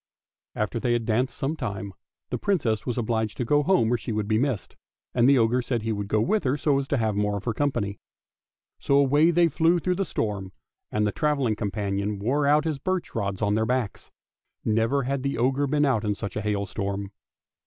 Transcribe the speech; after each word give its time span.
After 0.55 0.79
they 0.79 0.93
had 0.93 1.05
danced 1.05 1.37
some 1.37 1.55
time 1.55 1.93
the 2.31 2.39
Princess 2.39 2.87
was 2.87 2.97
obliged 2.97 3.37
to 3.37 3.45
go 3.45 3.61
home 3.61 3.93
or 3.93 3.97
she 3.99 4.11
would 4.11 4.27
be 4.27 4.39
missed, 4.39 4.75
and 5.13 5.29
the 5.29 5.37
ogre 5.37 5.61
said 5.61 5.83
he 5.83 5.91
would 5.93 6.07
go 6.07 6.19
with 6.21 6.43
her 6.43 6.57
so 6.57 6.79
as 6.79 6.87
to 6.87 6.97
have 6.97 7.15
more 7.15 7.37
of 7.37 7.43
her 7.43 7.53
company. 7.53 7.99
So 8.79 8.95
away 8.97 9.29
they 9.29 9.47
flew 9.47 9.77
through 9.77 9.93
the 9.97 10.03
storm, 10.03 10.53
and 10.91 11.05
the 11.05 11.11
travelling 11.11 11.55
companion 11.55 12.17
wore 12.17 12.47
out 12.47 12.63
his 12.65 12.79
birch 12.79 13.13
rods 13.13 13.43
on 13.43 13.53
their 13.53 13.67
backs; 13.67 14.09
never 14.65 15.03
had 15.03 15.21
the 15.21 15.37
ogre 15.37 15.67
been 15.67 15.85
out 15.85 16.03
in 16.03 16.15
such 16.15 16.35
a 16.35 16.41
hailstorm. 16.41 17.11